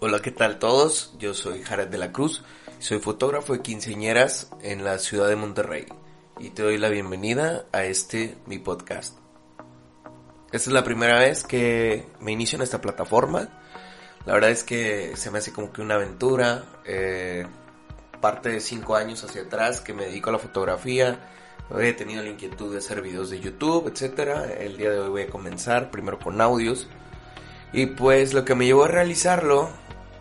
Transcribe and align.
Hola, 0.00 0.20
¿qué 0.20 0.32
tal 0.32 0.58
todos? 0.58 1.14
Yo 1.18 1.34
soy 1.34 1.62
Jared 1.62 1.86
de 1.86 1.98
la 1.98 2.10
Cruz, 2.10 2.42
soy 2.80 2.98
fotógrafo 2.98 3.52
de 3.52 3.60
quinceañeras 3.60 4.50
en 4.60 4.82
la 4.82 4.98
ciudad 4.98 5.28
de 5.28 5.36
Monterrey 5.36 5.86
y 6.40 6.50
te 6.50 6.62
doy 6.62 6.78
la 6.78 6.88
bienvenida 6.88 7.66
a 7.70 7.84
este 7.84 8.36
mi 8.46 8.58
podcast. 8.58 9.18
Esta 10.52 10.70
es 10.70 10.74
la 10.74 10.82
primera 10.82 11.18
vez 11.20 11.44
que 11.44 12.08
me 12.18 12.32
inicio 12.32 12.56
en 12.56 12.62
esta 12.62 12.80
plataforma. 12.80 13.48
La 14.26 14.34
verdad 14.34 14.50
es 14.50 14.64
que 14.64 15.16
se 15.16 15.30
me 15.30 15.38
hace 15.38 15.52
como 15.52 15.72
que 15.72 15.80
una 15.80 15.94
aventura. 15.94 16.64
Eh, 16.84 17.46
parte 18.20 18.50
de 18.50 18.60
cinco 18.60 18.96
años 18.96 19.24
hacia 19.24 19.42
atrás 19.42 19.80
que 19.80 19.94
me 19.94 20.06
dedico 20.06 20.30
a 20.30 20.34
la 20.34 20.38
fotografía 20.38 21.18
He 21.78 21.92
tenido 21.92 22.22
la 22.22 22.30
inquietud 22.30 22.72
de 22.72 22.78
hacer 22.78 23.00
videos 23.00 23.30
de 23.30 23.38
YouTube, 23.38 23.88
etcétera. 23.88 24.44
El 24.52 24.76
día 24.76 24.90
de 24.90 24.98
hoy 24.98 25.08
voy 25.08 25.22
a 25.22 25.26
comenzar 25.28 25.90
primero 25.92 26.18
con 26.18 26.40
audios. 26.40 26.88
Y 27.72 27.86
pues 27.86 28.34
lo 28.34 28.44
que 28.44 28.56
me 28.56 28.66
llevó 28.66 28.84
a 28.84 28.88
realizarlo, 28.88 29.70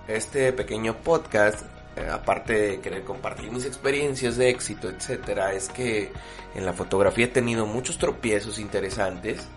este 0.07 0.53
pequeño 0.53 0.97
podcast, 0.97 1.63
eh, 1.95 2.07
aparte 2.07 2.53
de 2.53 2.79
querer 2.81 3.03
compartir 3.03 3.51
mis 3.51 3.65
experiencias 3.65 4.37
de 4.37 4.49
éxito, 4.49 4.89
etcétera, 4.89 5.53
es 5.53 5.69
que 5.69 6.11
en 6.53 6.65
la 6.67 6.73
fotografía 6.73 7.25
he 7.25 7.29
tenido 7.29 7.65
muchos 7.65 7.97
tropiezos 7.97 8.59
interesantes, 8.59 9.47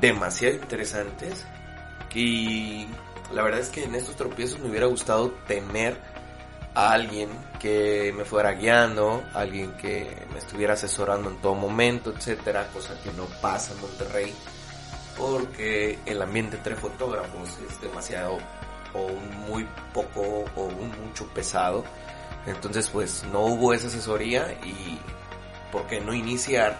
demasiado 0.00 0.54
interesantes. 0.54 1.44
Y 2.14 2.86
la 3.34 3.42
verdad 3.42 3.60
es 3.60 3.68
que 3.68 3.84
en 3.84 3.94
estos 3.94 4.16
tropiezos 4.16 4.58
me 4.60 4.70
hubiera 4.70 4.86
gustado 4.86 5.32
tener 5.46 5.98
a 6.74 6.92
alguien 6.92 7.30
que 7.58 8.12
me 8.16 8.24
fuera 8.24 8.52
guiando, 8.52 9.24
alguien 9.34 9.72
que 9.72 10.26
me 10.32 10.38
estuviera 10.38 10.74
asesorando 10.74 11.30
en 11.30 11.36
todo 11.38 11.54
momento, 11.54 12.12
etcétera, 12.16 12.68
cosa 12.72 12.94
que 13.02 13.12
no 13.12 13.24
pasa 13.40 13.72
en 13.72 13.80
Monterrey, 13.80 14.34
porque 15.16 15.98
el 16.06 16.22
ambiente 16.22 16.56
entre 16.56 16.76
fotógrafos 16.76 17.58
es 17.68 17.80
demasiado 17.80 18.38
o 18.94 19.08
muy 19.48 19.66
poco 19.92 20.44
o 20.54 20.64
un 20.64 20.92
mucho 21.04 21.26
pesado. 21.28 21.84
Entonces, 22.46 22.88
pues 22.88 23.24
no 23.32 23.40
hubo 23.40 23.74
esa 23.74 23.88
asesoría 23.88 24.52
y 24.64 24.98
por 25.72 25.86
qué 25.86 26.00
no 26.00 26.14
iniciar 26.14 26.78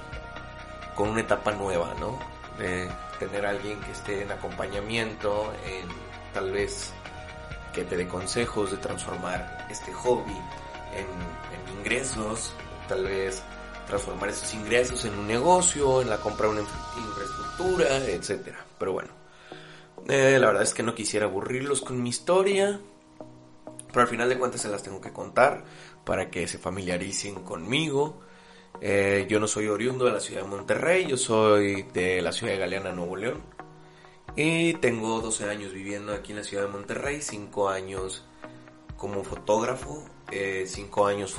con 0.95 1.11
una 1.11 1.21
etapa 1.21 1.53
nueva, 1.53 1.95
¿no? 2.01 2.19
De 2.59 2.89
tener 3.19 3.45
a 3.45 3.51
alguien 3.51 3.81
que 3.81 3.93
esté 3.93 4.23
en 4.23 4.33
acompañamiento, 4.33 5.53
en 5.67 5.89
tal 6.33 6.53
vez 6.53 6.93
que 7.79 7.85
te 7.85 7.97
dé 7.97 8.09
consejos 8.09 8.73
de 8.73 8.77
transformar 8.79 9.69
este 9.71 9.93
hobby 9.93 10.37
en, 10.97 11.79
ingresos, 11.79 12.53
tal 12.89 13.05
vez 13.05 13.41
transformar 13.87 14.31
esos 14.31 14.53
ingresos 14.53 15.05
en 15.05 15.15
un 15.15 15.29
negocio, 15.29 16.03
en 16.03 16.11
la 16.11 16.19
compra 16.19 16.47
de 16.47 16.53
una 16.55 16.61
infraestructura, 16.61 17.97
etcétera. 17.99 18.67
Pero 18.79 18.93
bueno, 18.95 19.11
eh, 20.09 20.39
la 20.41 20.49
verdad 20.49 20.65
es 20.65 20.75
que 20.75 20.83
no 20.83 20.93
quisiera 20.95 21.27
aburrirlos 21.27 21.81
con 21.81 22.03
mi 22.03 22.09
historia, 22.09 22.81
pero 23.87 24.01
al 24.01 24.09
final 24.09 24.29
de 24.29 24.39
cuentas 24.39 24.61
se 24.61 24.69
las 24.69 24.83
tengo 24.83 25.01
que 25.01 25.13
contar 25.13 25.63
para 26.05 26.31
que 26.31 26.49
se 26.49 26.59
familiaricen 26.59 27.37
conmigo. 27.37 28.21
Eh, 28.81 29.27
yo 29.31 29.39
no 29.39 29.47
soy 29.47 29.69
oriundo 29.69 30.05
de 30.05 30.13
la 30.13 30.21
ciudad 30.21 30.43
de 30.43 30.49
Monterrey, 30.49 31.07
yo 31.07 31.17
soy 31.17 31.83
de 31.95 32.21
la 32.23 32.33
ciudad 32.33 32.55
de 32.55 32.59
Galeana, 32.59 32.91
Nuevo 32.91 33.17
León. 33.17 33.58
Y 34.37 34.75
tengo 34.75 35.21
12 35.21 35.49
años 35.49 35.73
viviendo 35.73 36.13
aquí 36.13 36.33
en 36.33 36.39
la 36.39 36.45
ciudad 36.45 36.65
de 36.65 36.71
Monterrey, 36.71 37.21
5 37.21 37.69
años 37.69 38.25
como 38.97 39.25
fotógrafo, 39.25 40.05
5 40.31 40.33
eh, 40.33 41.15
años 41.15 41.35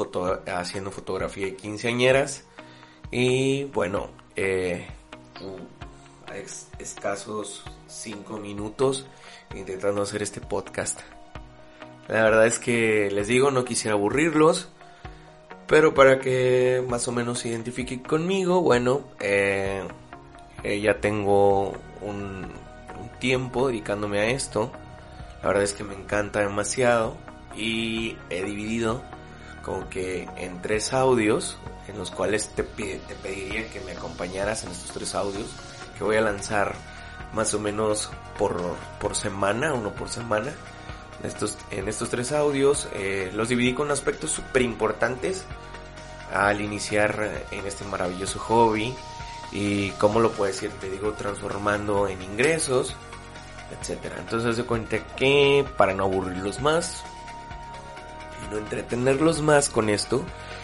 haciendo 0.47 0.91
fotografía 0.91 1.45
de 1.45 1.55
quinceañeras 1.55 2.43
y 3.11 3.65
bueno, 3.65 4.09
eh, 4.35 4.87
escasos 6.79 7.63
5 7.87 8.37
minutos 8.37 9.05
intentando 9.55 10.01
hacer 10.01 10.23
este 10.23 10.41
podcast. 10.41 11.01
La 12.07 12.23
verdad 12.23 12.47
es 12.47 12.59
que 12.59 13.11
les 13.11 13.27
digo, 13.27 13.51
no 13.51 13.65
quisiera 13.65 13.95
aburrirlos, 13.95 14.69
pero 15.67 15.93
para 15.93 16.19
que 16.19 16.83
más 16.87 17.07
o 17.07 17.11
menos 17.11 17.39
se 17.39 17.49
identifiquen 17.49 17.99
conmigo, 17.99 18.61
bueno, 18.61 19.01
eh, 19.19 19.83
ya 20.63 20.99
tengo 20.99 21.73
un, 22.01 22.47
tiempo 23.19 23.67
dedicándome 23.67 24.19
a 24.19 24.25
esto. 24.27 24.71
La 25.41 25.49
verdad 25.49 25.63
es 25.63 25.73
que 25.73 25.83
me 25.83 25.95
encanta 25.95 26.39
demasiado 26.39 27.17
y 27.55 28.17
he 28.29 28.43
dividido 28.43 29.01
como 29.63 29.89
que 29.89 30.27
en 30.37 30.61
tres 30.61 30.93
audios 30.93 31.57
en 31.87 31.97
los 31.97 32.11
cuales 32.11 32.49
te, 32.49 32.63
pediría 32.63 33.69
que 33.69 33.79
me 33.81 33.93
acompañaras 33.93 34.63
en 34.63 34.71
estos 34.71 34.91
tres 34.91 35.15
audios 35.15 35.49
que 35.97 36.03
voy 36.03 36.17
a 36.17 36.21
lanzar 36.21 36.75
más 37.33 37.53
o 37.53 37.59
menos 37.59 38.09
por, 38.37 38.59
por 38.99 39.15
semana, 39.15 39.73
uno 39.73 39.91
por 39.91 40.09
semana. 40.09 40.51
En 41.21 41.25
estos, 41.27 41.57
en 41.71 41.87
estos 41.87 42.09
tres 42.09 42.31
audios 42.31 42.87
eh, 42.93 43.31
los 43.33 43.49
dividí 43.49 43.73
con 43.73 43.91
aspectos 43.91 44.31
súper 44.31 44.61
importantes 44.61 45.43
al 46.33 46.61
iniciar 46.61 47.45
en 47.51 47.65
este 47.65 47.83
maravilloso 47.85 48.39
hobby 48.39 48.93
y 49.51 49.89
cómo 49.91 50.19
lo 50.19 50.31
puedes 50.31 50.61
ir, 50.63 50.71
te 50.71 50.89
digo, 50.89 51.13
transformando 51.13 52.07
en 52.07 52.21
ingresos, 52.21 52.95
etcétera. 53.79 54.15
Entonces 54.19 54.55
se 54.55 54.63
cuenta 54.63 55.05
que 55.15 55.65
para 55.77 55.93
no 55.93 56.05
aburrirlos 56.05 56.61
más 56.61 57.03
y 58.45 58.51
no 58.51 58.57
entretenerlos 58.57 59.41
más 59.41 59.69
con 59.69 59.89
esto, 59.89 60.23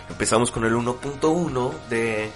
empezamos 0.10 0.52
con 0.52 0.66
el 0.66 0.74
1.1 0.74 1.72
de 1.90 2.30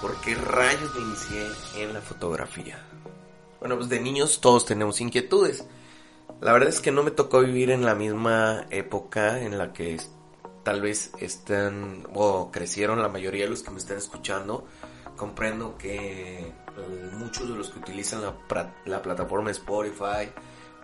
por 0.00 0.20
qué 0.20 0.34
rayos 0.34 0.94
me 0.94 1.00
inicié 1.02 1.46
en 1.76 1.92
la 1.92 2.00
fotografía. 2.00 2.78
Bueno, 3.60 3.76
pues 3.76 3.88
de 3.88 4.00
niños 4.00 4.40
todos 4.40 4.64
tenemos 4.64 5.00
inquietudes. 5.00 5.66
La 6.40 6.52
verdad 6.52 6.70
es 6.70 6.80
que 6.80 6.90
no 6.90 7.02
me 7.02 7.10
tocó 7.10 7.40
vivir 7.40 7.70
en 7.70 7.84
la 7.84 7.94
misma 7.94 8.64
época 8.70 9.40
en 9.40 9.58
la 9.58 9.74
que 9.74 10.00
tal 10.62 10.80
vez 10.80 11.12
están 11.18 12.06
o 12.14 12.50
crecieron 12.50 13.02
la 13.02 13.08
mayoría 13.08 13.44
de 13.44 13.50
los 13.50 13.62
que 13.62 13.70
me 13.70 13.78
están 13.78 13.98
escuchando. 13.98 14.64
Comprendo 15.20 15.76
que 15.76 16.50
muchos 17.18 17.46
de 17.46 17.54
los 17.54 17.68
que 17.68 17.78
utilizan 17.78 18.22
la, 18.22 18.34
la 18.86 19.02
plataforma 19.02 19.50
Spotify 19.50 20.30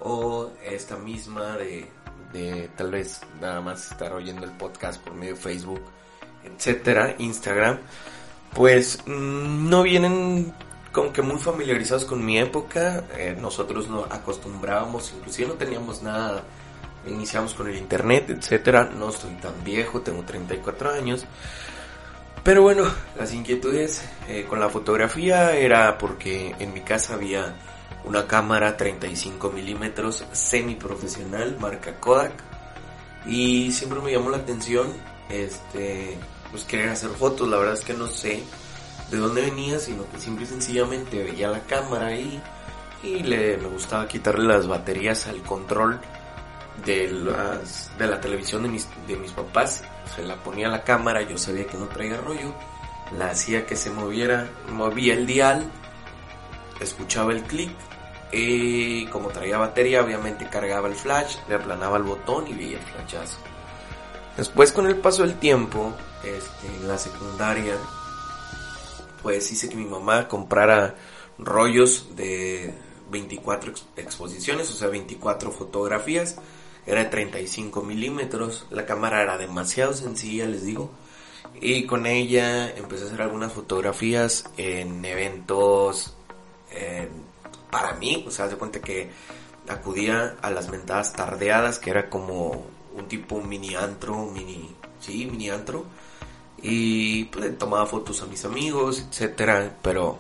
o 0.00 0.50
esta 0.62 0.98
misma 0.98 1.56
de, 1.56 1.88
de, 2.34 2.69
tal 2.76 2.91
vez 2.91 3.22
nada 3.41 3.62
más 3.62 3.92
estar 3.92 4.12
oyendo 4.12 4.44
el 4.44 4.50
podcast 4.52 5.02
por 5.02 5.14
medio 5.14 5.36
de 5.36 5.41
Facebook, 5.41 5.80
etcétera, 6.44 7.14
Instagram, 7.16 7.78
pues 8.52 8.98
mm, 9.06 9.70
no 9.70 9.82
vienen 9.82 10.52
como 10.92 11.14
que 11.14 11.22
muy 11.22 11.38
familiarizados 11.38 12.04
con 12.04 12.22
mi 12.22 12.38
época. 12.38 13.04
Eh, 13.16 13.38
nosotros 13.41 13.88
no 13.88 14.04
acostumbrábamos, 14.04 15.14
inclusive 15.16 15.48
no 15.48 15.54
teníamos 15.54 16.02
nada. 16.02 16.42
Iniciamos 17.06 17.54
con 17.54 17.69
el 17.69 17.76
internet, 17.78 18.28
etcétera. 18.28 18.84
No 18.84 19.08
estoy 19.08 19.32
tan 19.36 19.64
viejo, 19.64 20.02
tengo 20.02 20.25
34 20.25 20.91
años. 20.91 21.25
Pero 22.46 22.62
bueno, 22.62 22.84
las 23.18 23.34
inquietudes 23.34 24.04
eh, 24.28 24.46
con 24.48 24.60
la 24.60 24.68
fotografía 24.68 25.56
era 25.56 25.98
porque 25.98 26.54
en 26.60 26.72
mi 26.72 26.80
casa 26.80 27.14
había 27.14 27.56
una 28.04 28.28
cámara 28.28 28.76
35 28.76 29.50
milímetros 29.50 30.25
semi 30.31 30.76
profesional 30.76 31.56
marca 31.58 31.98
Kodak 31.98 32.34
y 33.26 33.72
siempre 33.72 33.98
me 33.98 34.12
llamó 34.12 34.31
la 34.31 34.37
atención 34.37 34.87
este 35.28 36.16
pues 36.52 36.62
querer 36.62 36.90
hacer 36.90 37.10
fotos. 37.10 37.48
La 37.48 37.56
verdad 37.56 37.75
es 37.75 37.84
que 37.84 37.94
no 37.94 38.06
sé 38.06 38.44
de 39.10 39.16
dónde 39.16 39.40
venía 39.40 39.81
sino 39.81 40.08
que 40.08 40.20
simple 40.20 40.44
y 40.44 40.46
sencillamente 40.46 41.25
veía 41.25 41.49
la 41.49 41.64
cámara 41.64 42.06
ahí 42.06 42.40
y 43.02 43.25
le 43.25 43.56
me 43.56 43.66
gustaba 43.66 44.06
quitarle 44.06 44.46
las 44.46 44.69
baterías 44.69 45.26
al 45.26 45.42
control 45.42 45.99
de 46.84 47.08
las 47.08 47.96
de 47.99 48.06
la 48.06 48.20
televisión 48.20 48.62
de 48.62 48.69
mis 48.69 48.88
de 49.06 49.17
mis 49.17 49.32
papás 49.32 49.82
se 50.14 50.23
la 50.23 50.37
ponía 50.37 50.69
a 50.69 50.70
la 50.70 50.84
cámara, 50.84 51.23
yo 51.23 51.38
sabía 51.38 51.67
que 51.67 51.76
no 51.76 51.87
traía 51.88 52.17
rollo, 52.17 52.55
la 53.19 53.31
hacía 53.31 53.67
que 53.67 53.76
se 53.76 53.90
moviera, 53.90 54.49
movía 54.70 55.14
el 55.14 55.26
dial, 55.26 55.64
escuchaba 56.81 57.32
el 57.32 57.43
clic 57.43 57.70
y 58.32 59.06
como 59.06 59.28
traía 59.28 59.58
batería 59.58 60.02
obviamente 60.02 60.49
cargaba 60.49 60.88
el 60.88 60.94
flash, 60.94 61.37
le 61.49 61.56
aplanaba 61.56 61.96
el 61.96 62.02
botón 62.05 62.46
y 62.49 62.55
veía 62.55 62.78
el 62.78 62.84
flashazo. 62.84 63.38
Después 64.37 64.73
con 64.73 64.87
el 64.87 64.96
paso 64.96 65.23
del 65.23 65.38
tiempo, 65.38 65.94
este, 66.23 66.67
en 66.67 66.88
la 66.88 66.99
secundaria, 66.99 67.75
pues 69.23 69.50
hice 69.50 69.69
que 69.69 69.76
mi 69.76 69.87
mamá 69.87 70.28
comprara 70.28 70.94
rollos 71.38 72.14
de 72.17 72.75
24 73.11 73.73
exposiciones, 73.96 74.70
o 74.70 74.75
sea, 74.75 74.88
24 74.88 75.50
fotografías. 75.52 76.37
Era 76.87 77.05
de 77.05 77.11
35 77.11 77.83
milímetros. 77.83 78.67
La 78.71 78.87
cámara 78.87 79.23
era 79.23 79.37
demasiado 79.37 79.93
sencilla, 79.93 80.47
les 80.47 80.65
digo. 80.65 80.91
Y 81.61 81.87
con 81.87 82.06
ella 82.06 82.71
empecé 82.71 83.05
a 83.05 83.06
hacer 83.09 83.23
algunas 83.23 83.53
fotografías 83.53 84.44
en 84.56 85.05
eventos 85.05 86.15
para 87.71 87.94
mí. 87.94 88.25
O 88.27 88.31
sea, 88.31 88.49
de 88.49 88.56
cuenta 88.56 88.81
que 88.81 89.11
acudía 89.69 90.37
a 90.43 90.50
las 90.50 90.69
mentadas 90.69 91.12
tardeadas, 91.12 91.79
que 91.79 91.91
era 91.91 92.09
como 92.09 92.67
un 92.94 93.09
tipo 93.09 93.41
mini 93.41 93.75
antro, 93.75 94.27
mini, 94.27 94.75
sí, 95.00 95.27
mini 95.31 95.50
antro. 95.50 95.85
Y 96.62 97.25
pues 97.25 97.59
tomaba 97.59 97.87
fotos 97.87 98.23
a 98.23 98.27
mis 98.27 98.44
amigos, 98.44 99.05
etcétera, 99.11 99.77
pero 99.83 100.19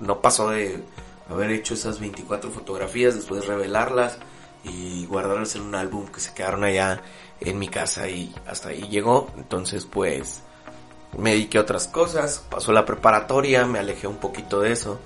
no 0.00 0.20
pasó 0.20 0.50
de 0.50 0.82
haber 1.28 1.50
hecho 1.50 1.74
esas 1.74 2.00
24 2.00 2.50
fotografías, 2.50 3.14
después 3.14 3.46
revelarlas 3.46 4.18
y 4.64 5.06
guardarlas 5.06 5.54
en 5.56 5.62
un 5.62 5.74
álbum 5.74 6.06
que 6.06 6.20
se 6.20 6.34
quedaron 6.34 6.64
allá 6.64 7.02
en 7.40 7.58
mi 7.58 7.68
casa 7.68 8.08
y 8.08 8.34
hasta 8.46 8.70
ahí 8.70 8.88
llegó. 8.88 9.30
Entonces, 9.36 9.86
pues 9.86 10.42
me 11.16 11.30
dediqué 11.30 11.58
a 11.58 11.62
otras 11.62 11.88
cosas, 11.88 12.44
pasó 12.50 12.72
la 12.72 12.84
preparatoria, 12.84 13.64
me 13.66 13.78
alejé 13.78 14.06
un 14.06 14.18
poquito 14.18 14.60
de 14.60 14.72
eso. 14.72 15.00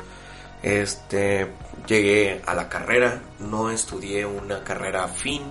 Este, 0.63 1.53
llegué 1.87 2.41
a 2.47 2.55
la 2.55 2.69
carrera, 2.69 3.21
no 3.41 3.71
estudié 3.71 4.25
una 4.25 4.63
carrera 4.63 5.09
fin, 5.09 5.43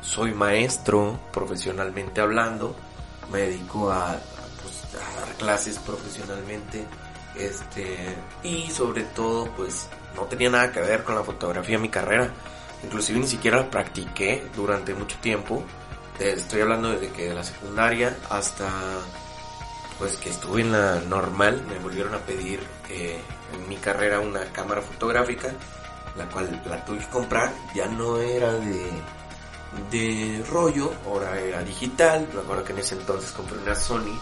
soy 0.00 0.32
maestro 0.32 1.18
profesionalmente 1.32 2.20
hablando, 2.20 2.76
me 3.32 3.40
dedico 3.40 3.90
a, 3.90 4.16
pues, 4.62 4.84
a 4.94 5.20
dar 5.20 5.34
clases 5.34 5.78
profesionalmente, 5.80 6.84
este, 7.36 7.96
y 8.44 8.70
sobre 8.70 9.02
todo, 9.02 9.46
pues, 9.56 9.88
no 10.14 10.22
tenía 10.24 10.50
nada 10.50 10.70
que 10.70 10.80
ver 10.80 11.02
con 11.02 11.16
la 11.16 11.24
fotografía 11.24 11.78
mi 11.78 11.88
carrera, 11.88 12.30
inclusive 12.84 13.18
ni 13.18 13.26
siquiera 13.26 13.58
la 13.58 13.70
practiqué 13.70 14.44
durante 14.54 14.94
mucho 14.94 15.16
tiempo, 15.18 15.64
estoy 16.18 16.60
hablando 16.60 16.90
desde 16.90 17.10
que 17.10 17.28
de 17.28 17.34
la 17.34 17.42
secundaria 17.44 18.16
hasta 18.30 18.70
pues 19.98 20.16
que 20.16 20.30
estuve 20.30 20.62
en 20.62 20.72
la 20.72 21.00
normal, 21.00 21.62
me 21.68 21.78
volvieron 21.78 22.14
a 22.14 22.18
pedir 22.18 22.60
eh, 22.90 23.20
en 23.54 23.68
mi 23.68 23.76
carrera 23.76 24.20
una 24.20 24.44
cámara 24.46 24.82
fotográfica, 24.82 25.52
la 26.16 26.26
cual 26.26 26.62
la 26.68 26.84
tuve 26.84 26.98
que 26.98 27.06
comprar, 27.06 27.52
ya 27.74 27.86
no 27.86 28.18
era 28.18 28.52
de, 28.52 28.90
de 29.90 30.44
rollo, 30.50 30.92
ahora 31.06 31.38
era 31.40 31.62
digital, 31.62 32.28
me 32.34 32.40
acuerdo 32.40 32.64
que 32.64 32.72
en 32.72 32.78
ese 32.78 32.96
entonces 32.96 33.30
compré 33.30 33.58
una 33.58 33.74
Sony 33.74 34.18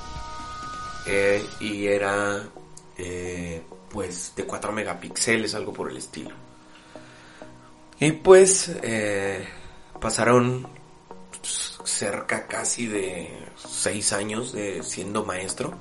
eh, 1.06 1.46
y 1.60 1.86
era 1.86 2.42
eh, 2.98 3.62
pues 3.90 4.34
de 4.36 4.44
4 4.44 4.72
megapíxeles, 4.72 5.54
algo 5.54 5.72
por 5.72 5.90
el 5.90 5.96
estilo. 5.96 6.34
Y 8.00 8.12
pues 8.12 8.74
pasaron 10.00 10.66
cerca 11.84 12.46
casi 12.46 12.86
de 12.86 13.46
seis 13.56 14.12
años 14.12 14.52
de 14.52 14.82
siendo 14.82 15.24
maestro 15.24 15.76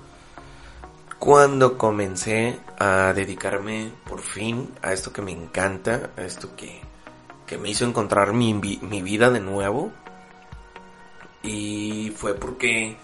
cuando 1.19 1.77
comencé 1.77 2.57
a 2.79 3.13
dedicarme 3.13 3.91
por 4.07 4.21
fin 4.21 4.73
a 4.81 4.93
esto 4.93 5.11
que 5.11 5.21
me 5.21 5.33
encanta, 5.33 6.11
a 6.17 6.21
esto 6.21 6.55
que, 6.55 6.81
que 7.45 7.57
me 7.57 7.69
hizo 7.69 7.85
encontrar 7.85 8.31
mi, 8.31 8.53
mi, 8.53 9.01
vida 9.01 9.29
de 9.29 9.41
nuevo. 9.41 9.91
Y 11.43 12.13
fue 12.15 12.35
porque 12.35 12.95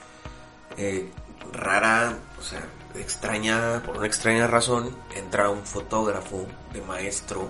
eh, 0.77 1.09
rara, 1.51 2.17
o 2.39 2.41
sea, 2.41 2.65
extraña, 2.95 3.83
por 3.85 3.97
una 3.97 4.07
extraña 4.07 4.47
razón, 4.47 4.95
entra 5.13 5.49
un 5.49 5.65
fotógrafo 5.65 6.47
de 6.73 6.81
maestro 6.81 7.49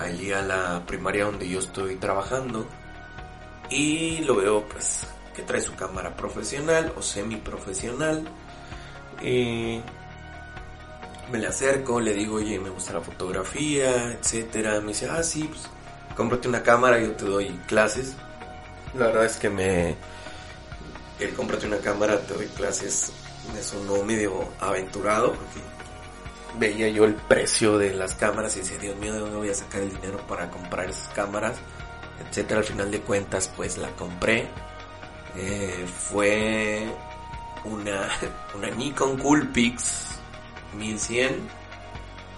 allí 0.00 0.32
a 0.32 0.42
la 0.42 0.82
primaria 0.86 1.24
donde 1.24 1.48
yo 1.48 1.58
estoy 1.58 1.96
trabajando 1.96 2.66
y 3.68 4.18
lo 4.20 4.36
veo 4.36 4.66
pues 4.66 5.06
que 5.34 5.42
trae 5.42 5.60
su 5.60 5.74
cámara 5.74 6.16
profesional 6.16 6.92
o 6.96 7.02
semi 7.02 7.36
profesional 7.36 8.24
y 9.22 9.80
me 11.30 11.38
le 11.38 11.46
acerco, 11.46 12.00
le 12.00 12.12
digo, 12.12 12.36
oye, 12.36 12.58
me 12.58 12.70
gusta 12.70 12.94
la 12.94 13.00
fotografía, 13.00 14.12
etcétera. 14.12 14.80
Me 14.80 14.88
dice, 14.88 15.08
ah, 15.08 15.22
sí, 15.22 15.44
pues 15.44 15.62
cómprate 16.16 16.48
una 16.48 16.62
cámara, 16.62 17.00
yo 17.00 17.12
te 17.12 17.24
doy 17.24 17.48
clases. 17.66 18.16
La 18.94 19.06
verdad 19.06 19.26
es 19.26 19.36
que 19.36 19.48
me. 19.48 19.96
El 21.18 21.34
cómprate 21.34 21.66
una 21.66 21.78
cámara, 21.78 22.18
te 22.20 22.34
doy 22.34 22.46
clases, 22.46 23.12
me 23.54 23.62
sonó 23.62 24.02
medio 24.02 24.48
aventurado 24.58 25.34
porque 25.34 25.60
veía 26.58 26.88
yo 26.88 27.04
el 27.04 27.14
precio 27.14 27.78
de 27.78 27.94
las 27.94 28.14
cámaras 28.14 28.56
y 28.56 28.60
decía, 28.60 28.78
Dios 28.78 28.96
mío, 28.96 29.12
¿de 29.12 29.20
dónde 29.20 29.36
voy 29.36 29.50
a 29.50 29.54
sacar 29.54 29.82
el 29.82 29.90
dinero 29.90 30.18
para 30.26 30.50
comprar 30.50 30.88
esas 30.88 31.08
cámaras? 31.08 31.56
etcétera. 32.28 32.60
Al 32.60 32.66
final 32.66 32.90
de 32.90 33.00
cuentas, 33.00 33.50
pues 33.56 33.78
la 33.78 33.88
compré. 33.90 34.46
Eh, 35.36 35.86
fue 35.86 36.86
una, 37.64 38.08
una 38.54 38.70
Nikon 38.70 39.18
Coolpix 39.18 40.18
1100. 40.76 41.60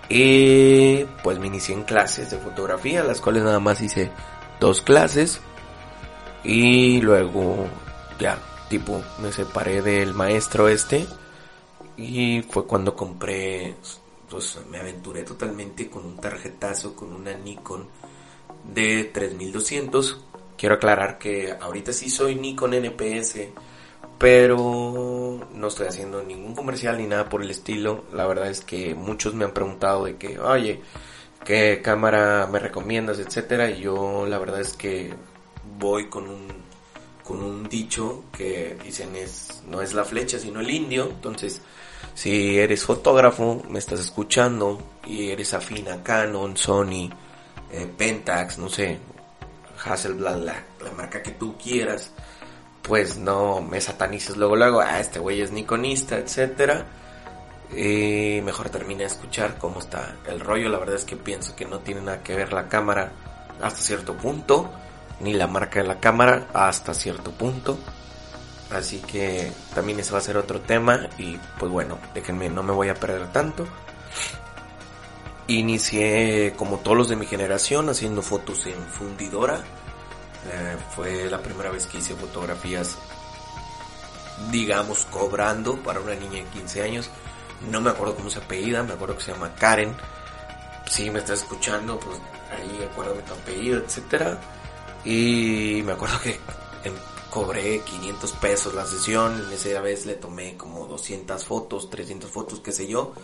Y 0.09 1.05
pues 1.23 1.39
me 1.39 1.47
inicié 1.47 1.75
en 1.75 1.85
clases 1.85 2.31
de 2.31 2.39
fotografía, 2.39 3.03
las 3.03 3.21
cuales 3.21 3.45
nada 3.45 3.61
más 3.61 3.81
hice 3.81 4.11
dos 4.61 4.83
clases. 4.83 5.41
Y 6.45 7.01
luego 7.01 7.67
ya, 8.19 8.39
tipo, 8.69 9.03
me 9.21 9.33
separé 9.33 9.81
del 9.81 10.13
maestro 10.13 10.69
este. 10.69 11.07
Y 11.97 12.43
fue 12.43 12.67
cuando 12.67 12.97
compré, 12.97 13.77
pues 14.33 14.59
me 14.71 14.79
aventuré 14.79 15.25
totalmente 15.25 15.91
con 15.91 16.07
un 16.07 16.17
tarjetazo, 16.17 16.97
con 16.97 17.13
una 17.13 17.35
Nikon 17.35 17.87
de 18.65 19.05
3200. 19.13 20.25
Quiero 20.57 20.77
aclarar 20.77 21.19
que 21.19 21.53
ahorita 21.53 21.93
sí 21.93 22.09
soy 22.09 22.37
Nikon 22.37 22.73
NPS, 22.73 23.49
pero 24.17 25.39
no 25.53 25.69
estoy 25.69 25.89
haciendo 25.89 26.23
ningún 26.23 26.55
comercial 26.55 26.97
ni 26.97 27.07
nada 27.07 27.29
por 27.29 27.43
el 27.43 27.51
estilo. 27.51 28.05
La 28.15 28.27
verdad 28.27 28.49
es 28.49 28.63
que 28.63 28.95
muchos 28.95 29.35
me 29.35 29.45
han 29.45 29.53
preguntado 29.53 30.07
de 30.07 30.17
que, 30.17 30.39
oye, 30.39 30.81
¿qué 31.45 31.83
cámara 31.85 32.49
me 32.51 32.59
recomiendas, 32.59 33.19
etcétera? 33.19 33.71
Y 33.71 33.83
yo 33.83 34.25
la 34.27 34.39
verdad 34.39 34.63
es 34.63 34.73
que 34.73 35.13
voy 35.79 36.09
con 36.09 36.27
un 36.27 36.49
con 37.23 37.43
un 37.43 37.69
dicho 37.69 38.25
que 38.37 38.77
dicen 38.83 39.15
es 39.15 39.63
no 39.69 39.81
es 39.83 39.93
la 39.93 40.05
flecha 40.05 40.39
sino 40.39 40.61
el 40.61 40.71
indio, 40.71 41.09
entonces 41.09 41.61
si 42.15 42.59
eres 42.59 42.85
fotógrafo, 42.85 43.63
me 43.69 43.79
estás 43.79 44.01
escuchando 44.01 44.81
y 45.07 45.31
eres 45.31 45.55
afín 45.55 45.89
a 45.89 46.03
Canon, 46.03 46.57
Sony, 46.57 47.11
eh, 47.71 47.91
Pentax, 47.97 48.59
no 48.59 48.69
sé, 48.69 48.99
Hasselblad, 49.85 50.37
la, 50.37 50.63
la, 50.83 50.93
marca 50.93 51.23
que 51.23 51.33
tú 51.33 51.57
quieras, 51.57 52.13
pues 52.83 53.17
no 53.17 53.61
me 53.61 53.81
satanices 53.81 54.37
luego, 54.37 54.57
luego, 54.57 54.81
ah, 54.81 55.01
este 55.01 55.19
güey 55.19 55.41
es 55.41 55.51
nikonista, 55.51 56.19
etcétera. 56.19 56.87
Y 57.75 58.41
mejor 58.43 58.69
termine 58.69 59.01
de 59.01 59.07
escuchar 59.07 59.57
cómo 59.57 59.81
está 59.81 60.17
el 60.29 60.41
rollo. 60.41 60.69
La 60.69 60.79
verdad 60.79 60.97
es 60.97 61.05
que 61.05 61.17
pienso 61.17 61.57
que 61.57 61.65
no 61.65 61.79
tiene 61.79 62.03
nada 62.03 62.23
que 62.23 62.35
ver 62.35 62.53
la 62.53 62.69
cámara 62.69 63.13
hasta 63.63 63.81
cierto 63.81 64.15
punto, 64.15 64.71
ni 65.21 65.33
la 65.33 65.47
marca 65.47 65.81
de 65.81 65.89
la 65.89 65.99
cámara 65.99 66.49
hasta 66.53 66.93
cierto 66.93 67.31
punto. 67.31 67.79
Así 68.75 69.01
que 69.01 69.53
también 69.75 70.01
ese 70.01 70.13
va 70.13 70.19
a 70.19 70.23
ser 70.23 70.37
otro 70.37 70.61
tema 70.61 71.09
y 71.19 71.37
pues 71.59 71.71
bueno, 71.71 71.99
déjenme, 72.15 72.49
no 72.49 72.63
me 72.63 72.73
voy 72.73 72.89
a 72.89 72.95
perder 72.95 73.31
tanto. 73.31 73.67
Inicié 75.49 76.55
como 76.57 76.79
todos 76.79 76.97
los 76.97 77.09
de 77.09 77.17
mi 77.17 77.27
generación 77.27 77.91
haciendo 77.91 78.23
fotos 78.23 78.67
en 78.67 78.83
fundidora. 78.87 79.61
Eh, 80.51 80.77
fue 80.97 81.31
la 81.31 81.43
primera 81.43 81.71
vez 81.71 81.87
que 81.87 81.99
hice 81.99 82.15
fotografías, 82.15 82.97
digamos, 84.51 85.05
cobrando 85.07 85.77
para 85.77 86.01
una 86.01 86.15
niña 86.15 86.43
de 86.43 86.45
15 86.45 86.83
años. 86.83 87.11
No 87.71 87.81
me 87.81 87.91
acuerdo 87.91 88.17
cómo 88.17 88.31
se 88.31 88.39
apellida, 88.39 88.83
me 88.83 88.95
acuerdo 88.95 89.17
que 89.17 89.25
se 89.25 89.33
llama 89.33 89.55
Karen. 89.55 89.95
Si 90.87 91.11
me 91.11 91.19
estás 91.19 91.41
escuchando, 91.41 92.01
pues 92.01 92.19
ahí 92.51 92.89
acuérdame 92.91 93.23
tu 93.23 93.35
apellido, 93.35 93.81
etcétera. 93.81 94.39
Y 95.05 95.83
me 95.85 95.93
acuerdo 95.93 96.21
que 96.21 96.39
cobré 97.33 97.81
500 97.81 98.33
pesos 98.33 98.75
la 98.75 98.85
sesión. 98.85 99.47
En 99.47 99.53
esa 99.53 99.81
vez 99.81 100.05
le 100.05 100.15
tomé 100.15 100.55
como 100.59 100.87
200 100.87 101.43
fotos, 101.47 101.89
300 101.89 102.31
fotos, 102.31 102.61
qué 102.61 102.73
sé 102.73 102.87
yo. 102.87 103.15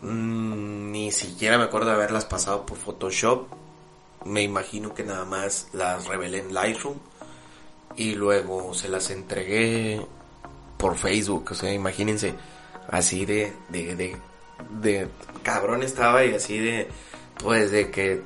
Mm, 0.00 0.90
ni 0.90 1.12
siquiera 1.12 1.58
me 1.58 1.64
acuerdo 1.64 1.88
de 1.88 1.96
haberlas 1.96 2.24
pasado 2.24 2.64
por 2.64 2.78
Photoshop. 2.78 3.46
Me 4.24 4.42
imagino 4.42 4.94
que 4.94 5.04
nada 5.04 5.26
más 5.26 5.68
las 5.74 6.06
revelé 6.06 6.38
en 6.38 6.54
Lightroom. 6.54 6.96
Y 7.94 8.14
luego 8.14 8.72
se 8.72 8.88
las 8.88 9.10
entregué 9.10 10.00
por 10.78 10.96
Facebook. 10.96 11.48
O 11.50 11.54
sea, 11.54 11.70
imagínense. 11.74 12.34
Así 12.88 13.26
de, 13.26 13.52
de, 13.68 13.94
de, 13.94 14.16
de 14.80 15.08
cabrón 15.42 15.82
estaba 15.82 16.24
y 16.24 16.34
así 16.34 16.58
de, 16.58 16.88
pues 17.36 17.70
de 17.70 17.90
que 17.90 18.22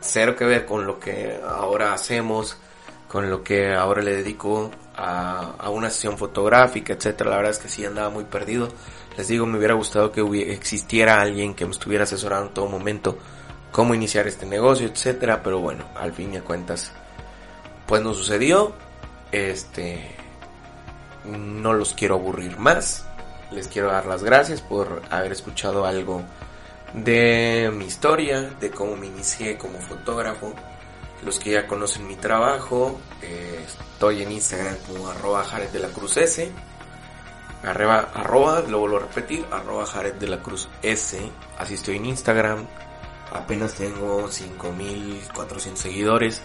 cero 0.00 0.34
que 0.34 0.44
ver 0.44 0.66
con 0.66 0.84
lo 0.84 0.98
que 0.98 1.40
ahora 1.46 1.94
hacemos 1.94 2.58
con 3.12 3.28
lo 3.28 3.44
que 3.44 3.74
ahora 3.74 4.00
le 4.00 4.16
dedico 4.16 4.70
a, 4.96 5.68
una 5.68 5.90
sesión 5.90 6.16
fotográfica, 6.16 6.94
etcétera. 6.94 7.28
La 7.28 7.36
verdad 7.36 7.52
es 7.52 7.58
que 7.58 7.68
sí 7.68 7.84
andaba 7.84 8.08
muy 8.08 8.24
perdido. 8.24 8.70
Les 9.18 9.28
digo, 9.28 9.44
me 9.44 9.58
hubiera 9.58 9.74
gustado 9.74 10.10
que 10.10 10.22
existiera 10.50 11.20
alguien 11.20 11.52
que 11.52 11.66
me 11.66 11.72
estuviera 11.72 12.04
asesorando 12.04 12.46
en 12.46 12.54
todo 12.54 12.68
momento 12.68 13.18
cómo 13.70 13.94
iniciar 13.94 14.26
este 14.28 14.46
negocio, 14.46 14.88
etcétera. 14.88 15.42
Pero 15.42 15.60
bueno, 15.60 15.84
al 15.94 16.14
fin 16.14 16.32
y 16.32 16.38
a 16.38 16.42
cuentas, 16.42 16.90
pues 17.86 18.00
no 18.00 18.14
sucedió. 18.14 18.72
Este, 19.30 20.16
no 21.26 21.74
los 21.74 21.92
quiero 21.92 22.14
aburrir 22.14 22.56
más. 22.56 23.06
Les 23.50 23.68
quiero 23.68 23.88
dar 23.88 24.06
las 24.06 24.24
gracias 24.24 24.62
por 24.62 25.02
haber 25.10 25.32
escuchado 25.32 25.84
algo 25.84 26.22
de 26.94 27.70
mi 27.74 27.84
historia, 27.84 28.40
de 28.58 28.70
cómo 28.70 28.96
me 28.96 29.08
inicié 29.08 29.58
como 29.58 29.78
fotógrafo. 29.80 30.54
Los 31.24 31.38
que 31.38 31.52
ya 31.52 31.66
conocen 31.68 32.06
mi 32.06 32.16
trabajo, 32.16 33.00
eh, 33.22 33.64
estoy 33.64 34.22
en 34.22 34.32
Instagram 34.32 34.76
como 34.88 35.08
arroba 35.08 35.44
Jared 35.44 35.70
de 35.70 35.78
la 35.78 35.88
Cruz 35.88 36.16
S. 36.16 36.50
Arroba, 37.62 38.10
arroba, 38.12 38.60
lo 38.62 38.80
vuelvo 38.80 38.96
a 38.96 39.00
repetir, 39.00 39.46
arroba. 39.52 39.84
Así 41.58 41.74
estoy 41.74 41.96
en 41.96 42.06
Instagram. 42.06 42.66
Apenas 43.32 43.74
tengo 43.74 44.28
5400 44.28 45.78
seguidores. 45.80 46.42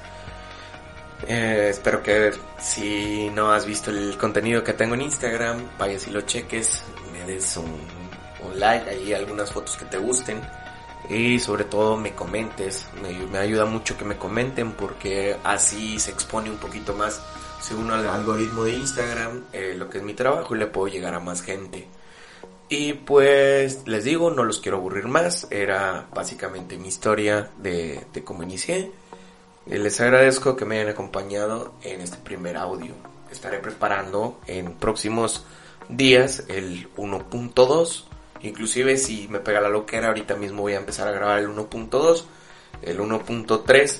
Eh, 1.28 1.70
espero 1.72 2.04
que 2.04 2.32
si 2.60 3.32
no 3.32 3.52
has 3.52 3.66
visto 3.66 3.90
el 3.90 4.16
contenido 4.20 4.64
que 4.64 4.74
tengo 4.74 4.94
en 4.94 5.02
Instagram, 5.02 5.68
vayas 5.80 6.08
y 6.08 6.12
lo 6.12 6.22
cheques, 6.22 6.84
me 7.12 7.24
des 7.24 7.58
un, 7.58 7.66
un 8.46 8.60
like, 8.60 8.88
ahí 8.88 9.14
algunas 9.14 9.52
fotos 9.52 9.76
que 9.76 9.86
te 9.86 9.98
gusten 9.98 10.40
y 11.10 11.40
sobre 11.40 11.64
todo 11.64 11.98
me 11.98 12.14
comentes, 12.14 12.88
me, 13.02 13.38
ayuda 13.38 13.66
mucho 13.66 13.98
que 13.98 14.06
me 14.06 14.18
comenten 14.18 14.74
porque 14.74 15.38
así 15.44 16.00
se 16.00 16.12
expone 16.12 16.50
un 16.50 16.58
poquito 16.58 16.94
más 16.94 17.22
según 17.62 17.92
el 17.92 18.08
algoritmo 18.08 18.64
de 18.64 18.74
Instagram 18.74 19.46
eh, 19.54 19.74
lo 19.76 19.90
que 19.90 20.00
es 20.00 20.04
mi 20.04 20.14
trabajo 20.14 20.56
y 20.56 20.60
le 20.60 20.68
puedo 20.68 20.88
llegar 20.88 21.14
a 21.14 21.20
más 21.20 21.42
gente. 21.42 21.88
Y 22.70 22.94
pues 22.94 23.88
les 23.88 24.04
digo, 24.04 24.30
no 24.30 24.44
los 24.44 24.60
quiero 24.60 24.78
aburrir 24.78 25.08
más, 25.08 25.48
era 25.52 26.08
básicamente 26.14 26.78
mi 26.78 26.90
historia 26.90 27.50
de, 27.58 28.06
de 28.14 28.24
cómo 28.26 28.44
inicié. 28.44 28.92
Les 29.66 30.00
agradezco 30.02 30.56
que 30.56 30.66
me 30.66 30.76
hayan 30.78 30.90
acompañado 30.90 31.74
en 31.82 32.02
este 32.02 32.18
primer 32.18 32.58
audio. 32.58 32.94
Estaré 33.32 33.60
preparando 33.60 34.40
en 34.48 34.74
próximos 34.74 35.46
días 35.90 36.44
el 36.50 36.90
1.2. 36.96 38.07
Inclusive 38.42 38.98
si 38.98 39.28
me 39.28 39.40
pega 39.40 39.62
la 39.62 39.70
loquera, 39.70 40.08
ahorita 40.08 40.36
mismo 40.36 40.62
voy 40.62 40.74
a 40.74 40.78
empezar 40.78 41.08
a 41.08 41.12
grabar 41.12 41.40
el 41.40 41.48
1.2, 41.50 42.24
el 42.82 43.00
1.3. 43.00 44.00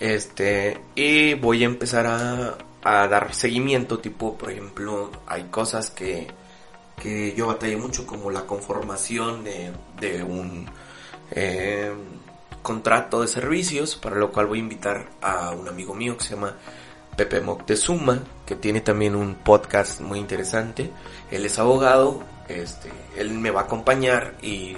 Este, 0.00 0.80
y 0.94 1.34
voy 1.34 1.62
a 1.62 1.66
empezar 1.66 2.06
a, 2.06 2.58
a, 2.82 3.08
dar 3.08 3.34
seguimiento, 3.34 3.98
tipo, 3.98 4.36
por 4.36 4.50
ejemplo, 4.50 5.10
hay 5.26 5.44
cosas 5.44 5.90
que, 5.90 6.28
que 7.00 7.34
yo 7.34 7.48
batallé 7.48 7.76
mucho, 7.76 8.06
como 8.06 8.30
la 8.30 8.42
conformación 8.42 9.44
de, 9.44 9.72
de 10.00 10.22
un... 10.22 10.66
Eh, 11.30 11.92
contrato 12.62 13.22
de 13.22 13.28
servicios, 13.28 13.96
para 13.96 14.16
lo 14.16 14.30
cual 14.30 14.46
voy 14.46 14.58
a 14.58 14.60
invitar 14.60 15.08
a 15.22 15.52
un 15.52 15.68
amigo 15.68 15.94
mío 15.94 16.18
que 16.18 16.24
se 16.24 16.34
llama 16.34 16.54
Pepe 17.18 17.40
Moctezuma, 17.40 18.20
que 18.46 18.54
tiene 18.54 18.80
también 18.80 19.16
un 19.16 19.34
podcast 19.34 20.00
muy 20.00 20.20
interesante. 20.20 20.92
Él 21.32 21.44
es 21.44 21.58
abogado, 21.58 22.22
este, 22.46 22.92
él 23.16 23.32
me 23.32 23.50
va 23.50 23.62
a 23.62 23.64
acompañar 23.64 24.34
y 24.40 24.76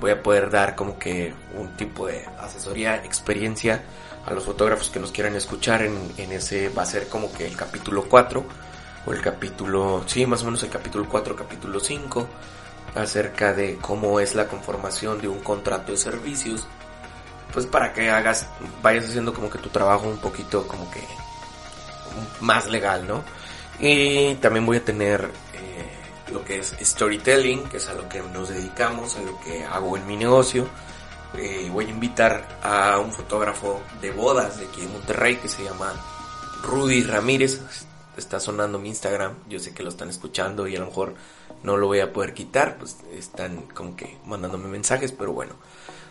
voy 0.00 0.10
a 0.10 0.20
poder 0.20 0.50
dar 0.50 0.74
como 0.74 0.98
que 0.98 1.32
un 1.56 1.76
tipo 1.76 2.08
de 2.08 2.26
asesoría, 2.40 2.96
experiencia 3.04 3.84
a 4.26 4.32
los 4.32 4.46
fotógrafos 4.46 4.90
que 4.90 4.98
nos 4.98 5.12
quieran 5.12 5.36
escuchar 5.36 5.82
en, 5.82 5.96
en 6.16 6.32
ese 6.32 6.70
va 6.70 6.82
a 6.82 6.86
ser 6.86 7.06
como 7.06 7.32
que 7.32 7.46
el 7.46 7.56
capítulo 7.56 8.04
4 8.08 8.44
o 9.06 9.12
el 9.12 9.20
capítulo, 9.20 10.02
sí, 10.06 10.26
más 10.26 10.42
o 10.42 10.46
menos 10.46 10.64
el 10.64 10.70
capítulo 10.70 11.08
4, 11.08 11.36
capítulo 11.36 11.78
5 11.78 12.26
acerca 12.96 13.52
de 13.52 13.76
cómo 13.76 14.18
es 14.18 14.34
la 14.34 14.48
conformación 14.48 15.20
de 15.20 15.28
un 15.28 15.38
contrato 15.38 15.92
de 15.92 15.98
servicios 15.98 16.66
pues 17.52 17.64
para 17.66 17.92
que 17.92 18.10
hagas, 18.10 18.48
vayas 18.82 19.04
haciendo 19.04 19.32
como 19.32 19.48
que 19.48 19.58
tu 19.58 19.68
trabajo 19.68 20.08
un 20.08 20.18
poquito 20.18 20.66
como 20.66 20.90
que 20.90 21.00
más 22.40 22.68
legal, 22.68 23.06
¿no? 23.06 23.22
Y 23.80 24.34
también 24.36 24.66
voy 24.66 24.76
a 24.76 24.84
tener 24.84 25.30
eh, 25.54 26.30
lo 26.32 26.44
que 26.44 26.58
es 26.58 26.76
storytelling, 26.80 27.64
que 27.64 27.78
es 27.78 27.88
a 27.88 27.94
lo 27.94 28.08
que 28.08 28.20
nos 28.20 28.50
dedicamos, 28.50 29.16
a 29.16 29.22
lo 29.22 29.40
que 29.40 29.64
hago 29.64 29.96
en 29.96 30.06
mi 30.06 30.16
negocio. 30.16 30.68
Eh, 31.34 31.68
voy 31.72 31.86
a 31.86 31.90
invitar 31.90 32.58
a 32.62 32.98
un 32.98 33.12
fotógrafo 33.12 33.80
de 34.02 34.10
bodas 34.10 34.58
de 34.58 34.66
aquí 34.66 34.82
en 34.82 34.92
Monterrey 34.92 35.36
que 35.36 35.48
se 35.48 35.64
llama 35.64 35.92
Rudy 36.62 37.02
Ramírez. 37.04 37.60
Está 38.16 38.38
sonando 38.38 38.78
mi 38.78 38.88
Instagram, 38.88 39.34
yo 39.48 39.58
sé 39.58 39.72
que 39.72 39.82
lo 39.82 39.88
están 39.88 40.10
escuchando 40.10 40.68
y 40.68 40.76
a 40.76 40.80
lo 40.80 40.86
mejor 40.86 41.14
no 41.62 41.76
lo 41.78 41.86
voy 41.86 42.00
a 42.00 42.12
poder 42.12 42.34
quitar, 42.34 42.76
pues 42.76 42.98
están 43.12 43.62
como 43.74 43.96
que 43.96 44.18
mandándome 44.26 44.68
mensajes, 44.68 45.12
pero 45.12 45.32
bueno. 45.32 45.54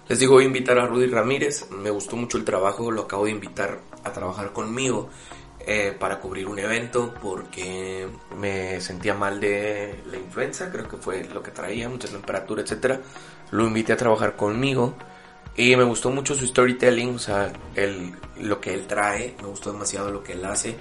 Les 0.08 0.18
digo, 0.18 0.34
voy 0.34 0.46
a 0.46 0.48
invitar 0.48 0.80
a 0.80 0.88
Rudy 0.88 1.06
Ramírez. 1.06 1.70
Me 1.70 1.92
gustó 1.92 2.16
mucho 2.16 2.40
el 2.40 2.46
trabajo, 2.46 2.90
lo 2.90 3.04
acabo 3.04 3.26
de 3.26 3.32
invitar 3.32 3.80
a 4.04 4.12
trabajar 4.12 4.54
conmigo 4.54 5.10
eh, 5.66 5.96
para 5.98 6.20
cubrir 6.20 6.48
un 6.48 6.58
evento 6.60 7.14
porque 7.22 8.08
me 8.38 8.80
sentía 8.82 9.14
mal 9.14 9.40
de 9.40 10.02
la 10.06 10.18
influenza, 10.18 10.72
creo 10.72 10.88
que 10.88 10.98
fue 10.98 11.26
lo 11.26 11.44
que 11.44 11.52
traía, 11.52 11.90
mucha 11.90 12.08
temperatura, 12.08 12.62
etcétera. 12.62 13.02
Lo 13.52 13.68
invité 13.68 13.94
a 13.94 13.98
trabajar 13.98 14.36
conmigo 14.36 14.96
y 15.56 15.76
me 15.76 15.84
gustó 15.84 16.10
mucho 16.10 16.36
su 16.36 16.48
storytelling, 16.48 17.16
o 17.16 17.20
sea, 17.20 17.52
el, 17.76 18.14
lo 18.40 18.62
que 18.62 18.74
él 18.74 18.88
trae, 18.88 19.36
me 19.42 19.48
gustó 19.48 19.72
demasiado 19.72 20.12
lo 20.12 20.24
que 20.24 20.34
él 20.34 20.46
hace. 20.46 20.76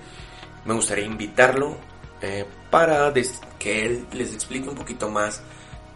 Me 0.64 0.74
gustaría 0.74 1.04
invitarlo 1.04 1.76
eh, 2.20 2.44
para 2.70 3.12
que 3.58 3.86
él 3.86 4.06
les 4.12 4.32
explique 4.32 4.68
un 4.68 4.74
poquito 4.74 5.10
más 5.10 5.42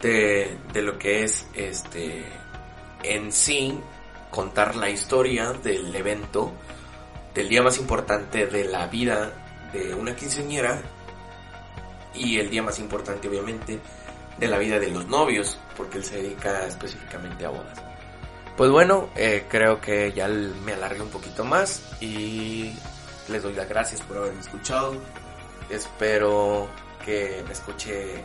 de, 0.00 0.56
de 0.72 0.82
lo 0.82 0.98
que 0.98 1.24
es 1.24 1.46
este 1.54 2.24
en 3.02 3.32
sí 3.32 3.78
contar 4.30 4.76
la 4.76 4.88
historia 4.88 5.52
del 5.52 5.94
evento, 5.94 6.52
del 7.34 7.48
día 7.48 7.62
más 7.62 7.78
importante 7.78 8.46
de 8.46 8.64
la 8.64 8.86
vida 8.86 9.32
de 9.72 9.94
una 9.94 10.14
quinceañera 10.14 10.80
y 12.14 12.38
el 12.38 12.50
día 12.50 12.62
más 12.62 12.78
importante 12.78 13.28
obviamente 13.28 13.78
de 14.38 14.48
la 14.48 14.58
vida 14.58 14.78
de 14.78 14.90
los 14.90 15.06
novios, 15.06 15.58
porque 15.76 15.98
él 15.98 16.04
se 16.04 16.16
dedica 16.16 16.66
específicamente 16.66 17.44
a 17.46 17.50
bodas. 17.50 17.78
Pues 18.56 18.70
bueno, 18.70 19.08
eh, 19.16 19.46
creo 19.48 19.80
que 19.80 20.12
ya 20.12 20.28
me 20.28 20.74
alargué 20.74 21.00
un 21.00 21.08
poquito 21.08 21.44
más 21.44 21.82
y 22.00 22.74
les 23.28 23.42
doy 23.42 23.54
las 23.54 23.68
gracias 23.68 24.02
por 24.02 24.18
haberme 24.18 24.40
escuchado. 24.40 24.94
Espero 25.70 26.68
que 27.04 27.42
me 27.46 27.52
escuche 27.52 28.22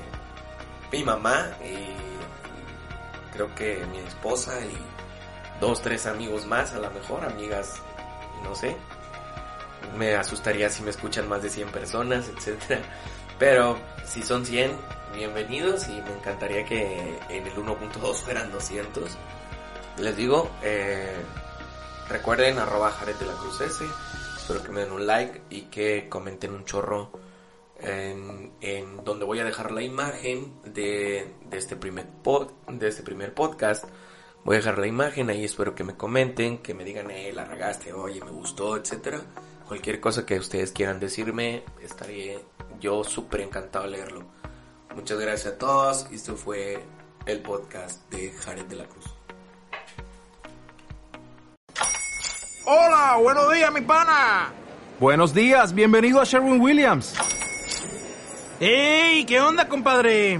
mi 0.92 1.04
mamá 1.04 1.52
y 1.64 3.34
creo 3.34 3.54
que 3.56 3.86
mi 3.92 4.00
esposa 4.00 4.60
y 4.66 4.78
dos, 5.62 5.82
tres 5.82 6.06
amigos 6.06 6.46
más, 6.46 6.74
a 6.74 6.80
lo 6.80 6.92
mejor, 6.92 7.24
amigas, 7.24 7.76
no 8.44 8.54
sé. 8.54 8.76
Me 9.98 10.15
asustaría 10.15 10.69
si 10.69 10.84
me 10.84 10.89
escuchan 10.89 11.27
más 11.27 11.41
de 11.41 11.50
100 11.50 11.69
personas, 11.69 12.29
etcétera. 12.36 12.81
Pero 13.39 13.77
si 14.05 14.24
son 14.24 14.46
100, 14.46 14.72
bienvenidos 15.15 15.88
y 15.89 16.01
me 16.01 16.13
encantaría 16.13 16.65
que 16.65 17.19
en 17.29 17.46
el 17.46 17.53
1.2 17.53 18.15
fueran 18.15 18.51
200. 18.51 19.17
Les 20.00 20.15
digo, 20.15 20.50
eh, 20.63 21.15
recuerden 22.10 22.60
arroba 22.60 22.91
Jared 22.91 23.15
de 23.15 23.25
la 23.25 23.34
Cruz 23.34 23.62
S. 23.62 23.84
Espero 24.36 24.63
que 24.63 24.72
me 24.72 24.81
den 24.81 24.91
un 24.91 25.05
like 25.05 25.41
y 25.50 25.63
que 25.63 26.07
comenten 26.10 26.53
un 26.53 26.65
chorro 26.65 27.12
en, 27.79 29.03
donde 29.03 29.25
voy 29.25 29.39
a 29.39 29.43
dejar 29.43 29.72
la 29.72 29.81
imagen 29.81 30.53
de, 30.63 31.34
de, 31.50 31.57
este 31.57 31.75
primer 31.75 32.07
pod, 32.24 32.51
de 32.67 32.88
este 32.88 33.03
primer 33.03 33.34
podcast. 33.34 33.86
Voy 34.43 34.55
a 34.55 34.60
dejar 34.60 34.77
la 34.77 34.88
imagen, 34.88 35.29
ahí 35.29 35.43
espero 35.43 35.75
que 35.75 35.84
me 35.84 35.96
comenten, 35.96 36.60
que 36.60 36.74
me 36.74 36.84
digan, 36.84 37.12
eh, 37.12 37.34
la 37.34 37.46
regaste, 37.46 37.91
oye, 37.93 38.24
me 38.24 38.31
gustó, 38.31 38.77
etcétera. 38.77 39.22
Cualquier 39.67 40.00
cosa 40.00 40.25
que 40.25 40.39
ustedes 40.39 40.71
quieran 40.71 41.00
decirme, 41.00 41.63
estaría 41.81 42.39
yo 42.79 43.03
súper 43.03 43.41
encantado 43.41 43.83
de 43.86 43.91
leerlo. 43.91 44.25
Muchas 44.95 45.19
gracias 45.19 45.53
a 45.53 45.57
todos. 45.57 46.07
Esto 46.12 46.38
fue 46.38 46.79
el 47.25 47.41
podcast 47.41 48.09
de 48.09 48.31
Jared 48.31 48.65
de 48.65 48.75
la 48.77 48.86
Cruz. 48.86 49.05
Hola, 52.65 53.17
buenos 53.21 53.53
días, 53.53 53.74
mi 53.74 53.81
pana. 53.81 54.53
Buenos 55.00 55.33
días, 55.33 55.74
bienvenido 55.74 56.21
a 56.21 56.24
Sherwin 56.24 56.62
Williams. 56.62 57.13
¡Ey! 58.59 59.25
¿Qué 59.25 59.39
onda, 59.39 59.67
compadre? 59.67 60.39